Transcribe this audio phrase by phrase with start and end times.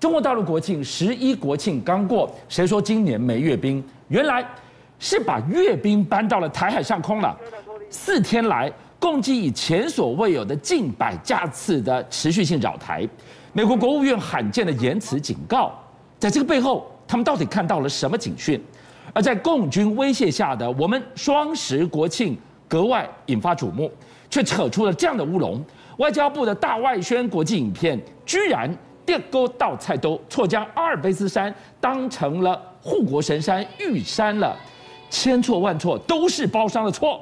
[0.00, 3.82] 中国大陆国庆十一国庆刚过，谁说今年没阅兵？
[4.06, 4.46] 原来
[5.00, 7.36] 是把阅兵搬到了台海上空了。
[7.90, 13.06] 四天来，共计以前所未有的近百架次的持续性扰台。
[13.52, 15.72] 美国国务院罕见的言辞警告，
[16.16, 18.62] 在这个背后，他们到底看到了什么警讯？
[19.12, 22.38] 而在共军威胁下的我们双十国庆
[22.68, 23.90] 格外引发瞩目，
[24.30, 25.60] 却扯出了这样的乌龙。
[25.96, 28.72] 外交部的大外宣国际影片，居然
[29.08, 34.54] 电锅倒菜兜，错将阿尔卑斯山当成了护国神山玉山了，
[35.08, 37.18] 千错万错都是包商的错。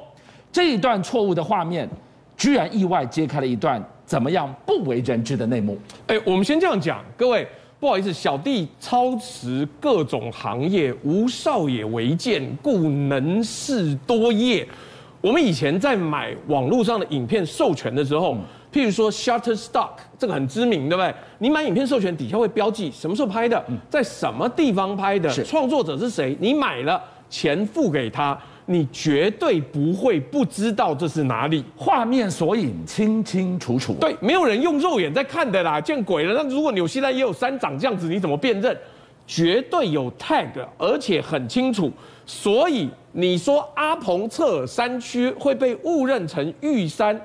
[0.51, 1.87] 这一段错误的画面，
[2.35, 5.77] 居然意外揭开了一段怎么样不为人知的内幕。
[6.07, 7.47] 哎，我们先这样讲，各位
[7.79, 14.67] 不好意思，小弟操持各种行业，无少爷为鉴，故能事多业。
[15.21, 18.35] 我们以前在买网络上的影片授权的时候，
[18.77, 21.11] 譬如说 Shutterstock 这个很知名，对不对？
[21.39, 33.95] 你买影片授权底下会标记什么时候拍的，在什么地方拍的，创作者是谁，你买了钱付给他，你绝对不会不知道这是哪里，画面索引清清楚楚。
[33.99, 36.35] 对，没有人用肉眼在看的啦，见鬼了！
[36.35, 38.77] 那如果纽西兰也有山长这样子，你怎么辨认？
[39.25, 41.91] 绝对有 tag，而且很清楚。
[42.27, 47.19] 所以你说阿彭策尔山区会被误认成玉山，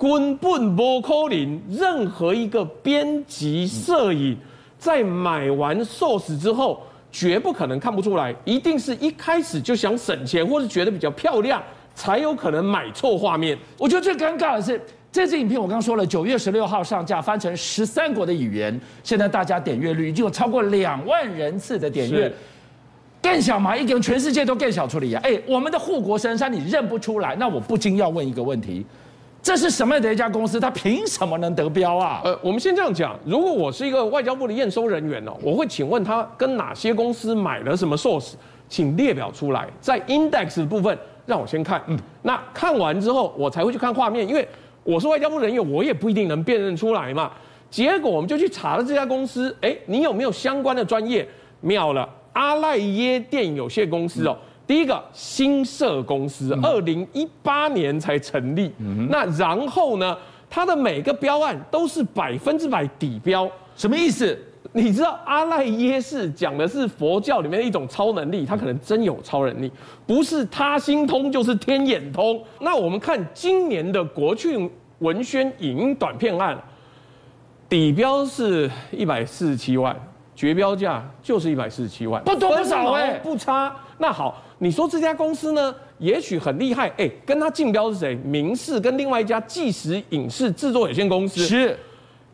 [0.00, 1.60] 根本不可能。
[1.68, 4.34] 任何一个编辑摄影
[4.78, 11.62] 在买完 source 之后，绝不可能看不出来，一定是一开始就想省钱，或是觉得比较漂亮，
[11.94, 13.58] 才有可能买错画面。
[13.76, 14.80] 我觉得最尴尬的是，
[15.12, 22.32] 这支影片我刚刚说了，九月十六号上架，翻成十三国的语言，现在大家点阅率已经有超过两万人次的点阅。
[23.22, 25.20] 更小嘛，一个全世界都更小处理啊！
[25.22, 28.86] 哎，我们的护国神山你认不出来，那我不禁要问一个问题：
[29.42, 30.60] 这是什么样的一家公司？
[30.60, 32.20] 它凭什么能得标啊？
[32.24, 38.34] 呃，我们先这样讲，如果我是一个外交部的验收人员哦，我会请问他跟哪些公司买了什么 source，
[38.68, 41.82] 请列表出来，在 index 的部分让我先看。
[41.86, 44.46] 嗯，那看完之后，我才会去看画面，因为
[44.84, 47.30] 我是外交部人员，我也不一定能辨认出来嘛。
[47.70, 51.26] 结果我们就去查了这家公司，哎，你有没有相关的专业？
[51.62, 52.08] 妙了。
[52.32, 54.36] 阿赖耶电影有限公司哦，
[54.70, 58.70] 第一个新设公司，二零一八年才成立。
[59.08, 60.16] 那然后呢，
[60.48, 64.38] 它的每个标案都是百分之百底标，什么意思？
[64.72, 69.72] 你知道阿赖耶是讲的是佛教里面的一种超能力，他可能真有超能力，
[70.06, 72.40] 不是他心通就是天眼通。
[72.60, 74.70] 那我们看今年的国庆
[75.00, 76.56] 文宣影音短片案，
[77.68, 79.96] 底标是一百四十七万。
[80.40, 83.76] 绝标价就是一百四十七万，不多不少哎，不差。
[83.98, 88.14] 那好，你说这家公司呢，也许很厉害哎，跟他竞标是谁？
[88.24, 91.78] 明视跟另外一家纪实影视制作有限公司是，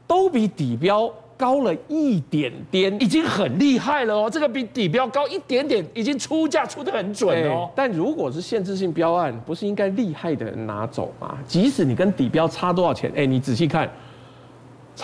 [0.07, 4.31] 都比底标高了一点点，已经很厉害了哦。
[4.33, 7.69] 这个比底标高一点点，已经出价出得很准哦。
[7.75, 11.37] 但如果是限制性标案，不是应该厉害的人拿走吗？
[11.45, 13.91] 即使你跟底标差多少钱，哎，你仔细看。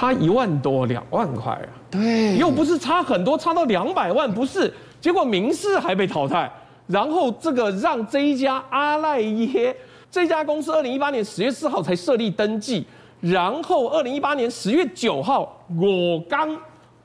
[0.02, 4.74] 差一万多两万块啊，对，又不是差很多，差到两百万不是？
[5.00, 6.50] 结果民视还被淘汰，
[6.88, 9.76] 然后这个让这一家阿赖耶
[10.10, 12.84] 这家公司，二零一八年十月四号才设立登记，
[13.20, 16.50] 然后二零一八年十月九号我刚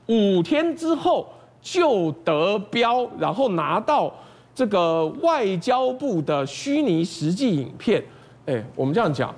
[0.06, 1.24] 五天之后
[1.62, 4.12] 就得标，然后拿到
[4.52, 8.02] 这个外交部的虚拟实际影片。
[8.46, 9.32] 哎，我们这样讲。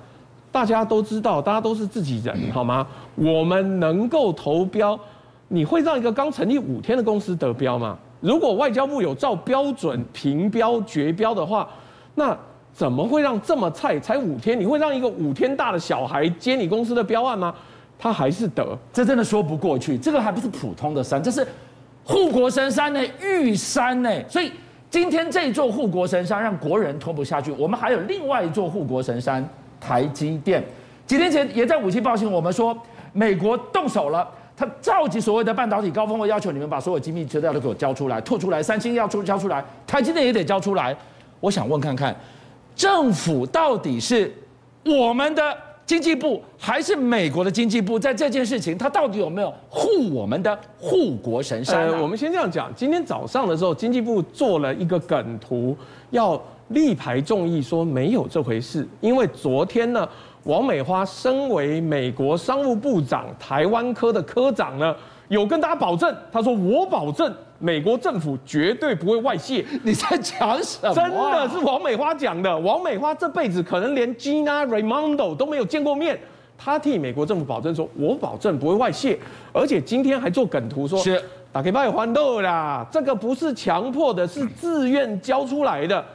[0.51, 2.85] 大家都知道，大家都是自己人，好吗？
[3.15, 4.99] 我们能够投标，
[5.47, 7.97] 你会让一个刚成立五天的公司得标吗？
[8.19, 11.67] 如果外交部有照标准评标决标的话，
[12.15, 12.37] 那
[12.73, 14.59] 怎么会让这么菜才五天？
[14.59, 17.55] 你会让一个五天大的小孩接你公司的标案吗？
[17.97, 19.97] 他还是得，这真的说不过去。
[19.97, 21.47] 这个还不是普通的山，这是
[22.03, 24.09] 护国神山呢，玉山呢。
[24.27, 24.51] 所以
[24.89, 27.51] 今天这座护国神山让国人拖不下去。
[27.53, 29.47] 我们还有另外一座护国神山。
[29.81, 30.63] 台积电
[31.07, 32.77] 几天前也在五七报新闻，我们说
[33.11, 34.25] 美国动手了，
[34.55, 40.95] 他召集所谓的半导体高峰会，要求你们把所有机密资料都给我交出来，吐出来，三星要出交出来，台积电也得交出来。
[41.41, 42.15] 我想问看看，
[42.75, 44.33] 政府到底是
[44.85, 51.87] 我们的经济部还是美国的经济部，在这件事情，他到底有没有护我们的护国神山？
[51.87, 55.75] 呃，我们先这样讲，今天早上的时候，经济部做了一个梗图，
[56.11, 56.41] 要。
[56.73, 60.07] 力排众议说没有这回事，因为昨天呢，
[60.43, 64.95] 王美花身为美国商务部长、台湾科的科长呢，
[65.29, 69.65] 有跟大家保证，他说我保证美国政府绝对不会外泄。
[69.83, 70.93] 你在讲什么啊？
[70.93, 72.57] 真的是王美花讲的。
[72.59, 76.19] 王美花这辈子可能连 Gina Raimondo 都没有见过面。
[76.63, 79.17] 他替美国政府保证说，我保证不会外泄，
[79.51, 81.19] 而且今天还做梗图说，是
[81.51, 86.05] 打开麦欢豆啦，这个不是强迫的，是自愿交出来的，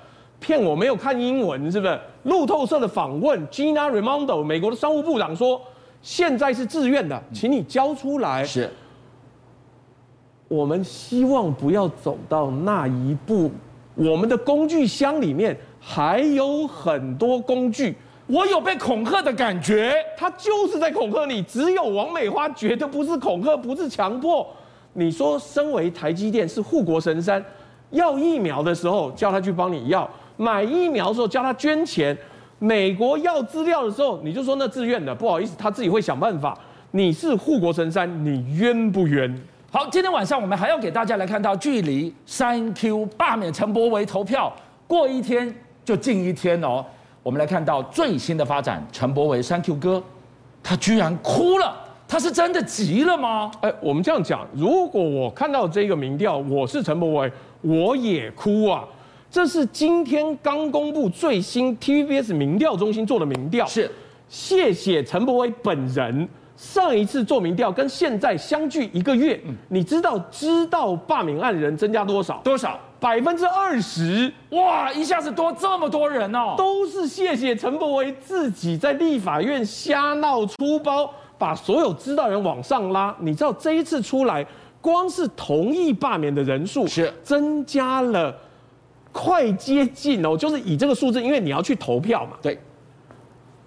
[0.47, 1.99] 骗我没有看英文是不是？
[2.23, 5.61] 路透社的访问，Gina Raimondo 美国的商务部长说，
[6.01, 8.45] 现在是自愿的，请你交出来。
[8.45, 8.71] 是，
[10.47, 13.51] 我们希望不要走到那一步，
[13.97, 17.97] 我们的工具箱里面还有很多工具。
[18.29, 21.43] 我有被恐吓的感觉，他就是在恐吓你。
[21.43, 24.47] 只有王美花觉得不是恐吓，不是强迫。
[24.93, 27.45] 你说，身为台积电是护国神山，
[27.91, 32.17] 要疫苗的时候叫他去帮你要，买疫苗的时候叫他捐钱。
[32.59, 36.59] 美国要资料的时候，你就说那自愿的，不好意思，他自己会想办法。
[36.93, 39.39] 你是护国神山，你冤不冤？
[39.71, 44.51] 好，今天晚上我们还要给大家来看到，距离三 Q 罢免陈柏维投票
[44.87, 45.55] 过一天
[45.85, 46.83] 就近一天哦。
[47.23, 50.03] 我们来看到最新的发展，陈柏维三 Q 哥，
[50.63, 51.77] 他居然哭了，
[52.09, 53.51] 他是真的急了吗？
[53.61, 58.83] 哎，我们这样讲，如果我看到这个民调，我是陈柏惟，我也哭啊。
[59.31, 63.91] 这是今天刚公布最新 TVBS 民调中心做的民调，是，
[64.29, 66.29] 谢谢陈柏威本人。
[66.57, 72.41] 上一次做民调跟现在相距一个月，嗯、你知道知道罢免案人增加多少？
[72.43, 72.81] 多少？
[72.99, 74.33] 百分之二十！
[74.53, 76.55] 哇，一下子多这么多人哦！
[76.57, 83.15] 都是谢谢陈柏威自己在立法院瞎闹出包，把所有知道人往上拉。
[83.21, 84.47] 你知道这一次出来，
[84.81, 88.35] 光是同意罢免的人数是增加了
[89.17, 92.37] 快接近哦，就是以这个数字，因为你要去投票嘛。
[92.43, 92.59] 对。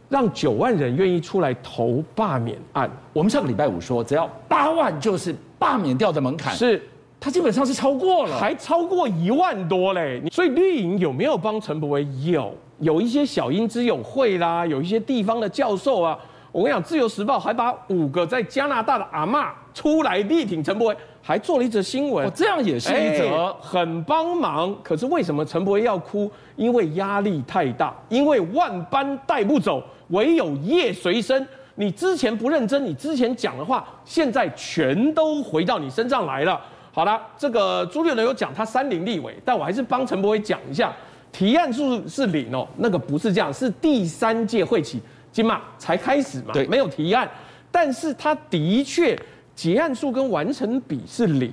[0.08, 2.90] 让九万人愿意出来投罢免案。
[3.14, 6.82] 我们上个礼拜五说，只要八万就是罢免掉的门槛，是
[7.20, 10.22] 他基本上是超过了，还超过一万多嘞。
[10.32, 12.08] 所以绿营有没有帮陈柏惟？
[12.24, 16.18] 有，有一些小英之友会啦，有一些地方的教授啊。
[16.52, 20.98] 我跟你讲，《自由时报》还把五个在加拿大的阿妈出来力挺陈柏惟，
[21.30, 22.26] 还做了一则新闻。
[22.26, 24.76] 哦，这样也是一则，欸，很帮忙。
[24.82, 26.32] 可是为什么陈柏威要哭？
[26.56, 29.84] 因为压力太大，因为万般带不走。
[30.08, 36.60] 唯有业随身，你之前不认真，你之前讲的话，现在全都回到你身上来了。
[36.92, 40.92] 好了，这个朱立伦有讲他三零立委，但我还是帮陈柏惟讲一下，
[41.32, 45.00] 提案数是零哦，那个不是这样，是第三届会期
[45.32, 47.30] 今嘛才开始嘛，对，没有提案，
[47.70, 49.16] 但是他的确
[49.60, 51.52] 结案数跟完成比是零，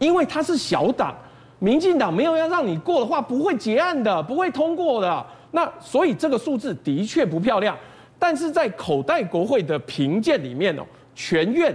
[0.00, 1.14] 因为它是小党，
[1.60, 7.76] 民进党没有要让你过的话，不会结案的，不会通过的，那所以这个数字的确不漂亮。
[8.18, 10.82] 但是在口袋国会的评鉴里面哦，
[11.14, 11.72] 全院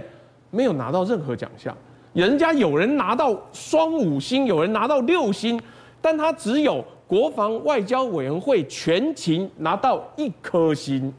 [0.50, 1.74] 没有拿到任何奖项，
[2.12, 5.58] 人家有人拿到双五星，有人拿到六星，
[6.02, 11.10] 但他只有国防外交委员会全勤拿到一颗星，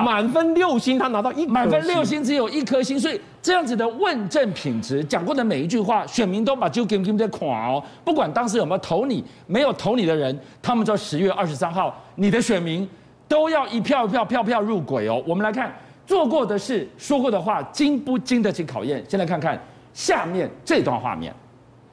[0.00, 12.88] 满分六星他拿到一满分六星只有一颗星，所以这样子的问政品质，讲过的每一句话，选民都把就给给在垮哦，不管当时有没有投你，没有投你的人，他们在十月二十三号，你的选民。
[13.26, 15.20] 都要一票一票票票入轨哦。
[15.26, 15.74] 我们来看
[16.06, 19.02] 做过的事、说过的话，经不经得起考验？
[19.08, 19.58] 先来看看
[19.94, 21.34] 下面这段画面。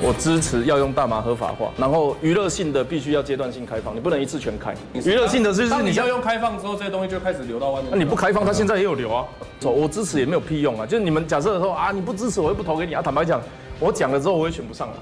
[0.03, 4.75] 我支持要用大麻合法化，然后娱乐性的必须要阶段性开放，你不能一次全开。
[4.95, 7.91] 娱乐性的就是你要用开放之后，这些东西就开始流到外面。
[7.91, 9.23] 那你不开放，它现在也有流啊。
[9.59, 10.87] 走，我支持也没有屁用啊。
[10.87, 13.01] 就是你们假设说啊，你不支持，我又不投给你啊。
[13.01, 13.39] 坦白讲，
[13.79, 14.95] 我讲了之后，我也选不上了。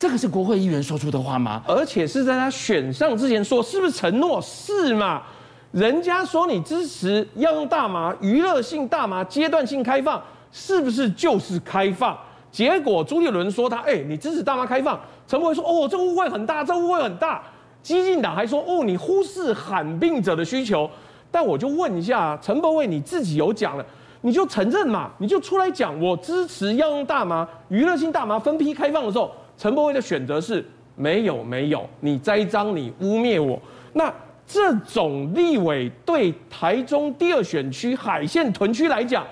[0.00, 1.62] 这个是国会议员说出的话吗？
[1.68, 4.42] 而且是在他选上之前说，是不是承诺？
[4.42, 5.22] 是嘛？
[5.70, 12.18] 人家说你支持要用大麻，娱乐性大麻阶段性开放，是不是就是开放？
[12.52, 17.42] 结果朱立伦说他，哎，你支持大麻开放，陈柏惟说，哦，这误会很大，这误会很大。
[17.82, 20.88] 激进党还说，哦，你忽视罕病者的需求。
[21.30, 23.84] 但我就问一下，陈柏惟你自己有讲了，
[24.20, 33.58] 你就承认嘛，你就出来讲，我支持要用大麻，娱乐性大麻分批开放的时候，陈柏惟的选择是没有没有，你栽赃，你污蔑我，
[33.94, 34.12] 那。
[34.44, 39.24] 这种立委对台中第二选区海线屯区来讲，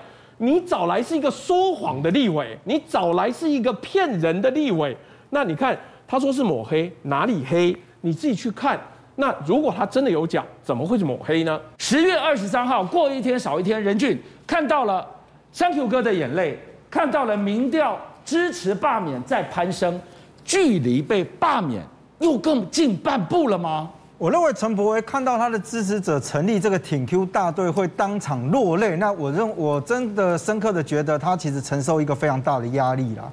[0.43, 4.97] 你找来是一个说谎的立委，你找来是一个骗人的立委。
[5.29, 7.75] 那你看他说是抹黑，哪里黑？
[8.01, 8.79] 你自己去看。
[9.15, 11.61] 那如果他真的有讲，怎么会是抹黑呢？
[11.77, 15.07] 十月二十三号过一天少一天，任俊看到了
[15.51, 16.57] 三 Q 哥的眼泪，
[16.89, 17.95] 看到了民调
[18.25, 20.01] 支持罢免在攀升，
[20.43, 21.83] 距离被罢免
[22.17, 23.91] 又更近半步了吗？
[24.21, 33.23] 我认为陈柏惟看到他的支持者成立这个挺 Q 大队会当场落泪，那我认我真的深刻的觉得他其实承受一个非常大的压力啦，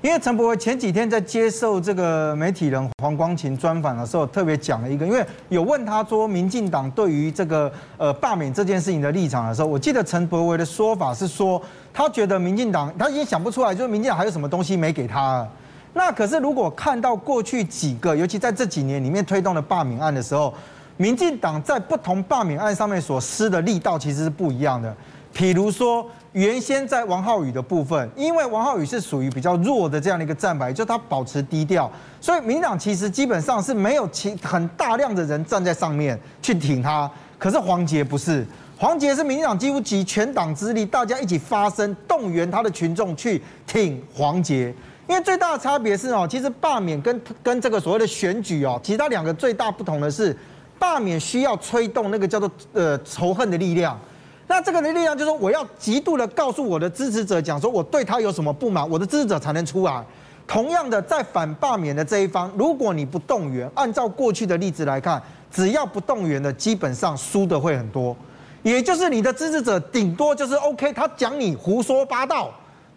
[0.00, 11.60] 因为陈柏惟前几天在接受这个媒体人黄光芹专访的时候，特别讲了一个，因为有问他说民进党对于这个呃罢免这件事情的立场的时候，我记得陈柏惟的说法是说，
[11.92, 15.46] 他觉得民进党他已经想不出来，就是民进党还有什么东西没给他。
[15.94, 20.52] 那可是如果看到过去几个，尤其在这几年里面推动的罢免案的时候，
[20.96, 24.94] 民进党在不同罢免案上面所施的力道其实是不一样的。
[25.34, 31.90] 譬如说，原先在王浩宇的部分，因为王浩宇是属于比较弱的这样的一个战牌，就他保持低调，
[32.20, 37.08] 所以民进党其实基本上是没有其很大量的人站在上面去挺他。
[37.38, 38.44] 可是黄杰不是，
[38.76, 44.74] 黄杰是民进党几乎集全党之力，大家一起发声，动员他的群众去挺黄杰。
[45.08, 50.36] 因为最大的差别是哦，其实罢免跟跟这个所谓的选举哦，其他两个最大不同的是，
[50.78, 53.98] 罢免需要催动那个叫做呃仇恨的力量。
[54.46, 60.04] 那这个的力量就是说，我要极度的告诉我的支持者，讲说我对他有什么不满，我的支持者才能出来。
[60.46, 68.16] 同样的，在反罢免的这一方，如果你不动员，按照过去的例子来看，只要不动员的，基本上输的会很多。
[68.62, 72.50] 也就是你的支持者顶多就是 OK，他讲你胡说八道，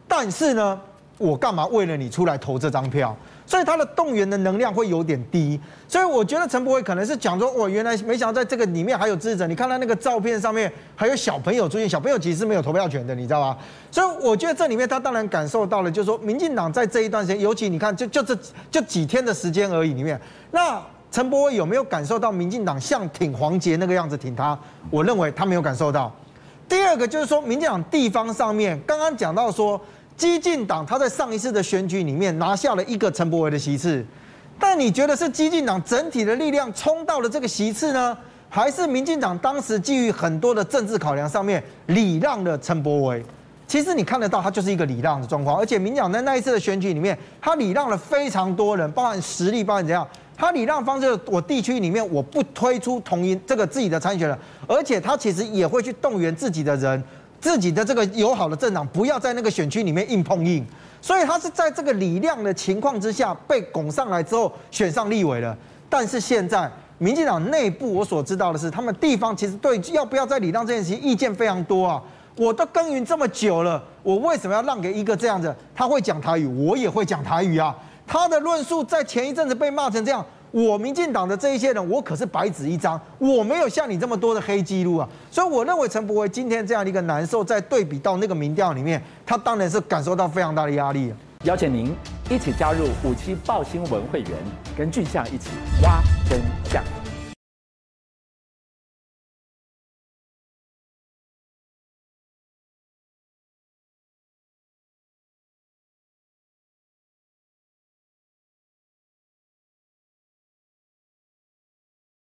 [0.07, 0.79] 但是呢，
[1.21, 3.15] 我干嘛为了你出来投这张票？
[3.45, 9.45] 所以他的动员的能量会有点低，所以我觉得陈柏惟可能是讲说，我原来没想到在这个里面还有支持者。
[9.45, 13.57] 你看他那个照片上面还有小朋友出现，小朋友其实是没有投票权的，你知道吧？
[13.91, 18.37] 所以我觉得这里面他当然感受到了，就是说民进党在这一段时间，尤其你看就就这
[18.69, 20.17] 就几天的时间而已里面，
[20.51, 24.57] 那陈柏惟有没有感受到民进党像挺黄杰那个样子挺他？
[24.89, 26.09] 我认为他没有感受到。
[26.69, 29.81] 第二个就是说，民进党地方上面刚刚讲到说。
[30.17, 34.05] 激进党他在上一次的选举里面拿下了一个陈柏惟的席次，
[34.59, 38.15] 但你觉得是激进党整体的力量冲到了这个席次呢，
[38.47, 43.23] 还是民进党当时基于很多的政治考量上面礼让了陈柏惟？
[43.67, 45.57] 其实你看得到，他就是一个礼让的状况。
[45.57, 50.05] 而且民进党在那一次的选举里面，他礼让了非常多人，包含实力，包含怎样？
[50.35, 54.37] 他礼让方式，我地区里面我不推出同一这个自己的参选人，
[54.67, 57.01] 而且他其实也会去动员自己的人。
[57.41, 60.63] 自己的这个友好的政党不要在那个选区里面硬碰硬，
[61.01, 65.57] 所以他是在这个礼让的情况之下被拱上来之后选上立委了。
[65.89, 72.01] 但是现在民进党内部我所知道的是，他们地方其实对要不要在礼让这件事情意见非常多啊。
[72.37, 75.53] 我都耕耘这么久了，我为什么要让给一个这样子？
[75.75, 77.75] 他会讲台语，我也会讲台语啊。
[78.07, 80.25] 他的论述在前一阵子被骂成这样。
[80.51, 91.13] 我民进党的这一些人，我可是白纸一张，我没有像你这么多的黑记录啊，所以我认为陈柏惟今天这样的一个难受，在对比到那个民调里面，他当然是感受到非常大的压力。
[91.45, 91.95] 邀请您
[92.29, 94.31] 一起加入五七报新闻会员，
[94.77, 95.49] 跟俊相一起
[95.81, 97.00] 挖真相。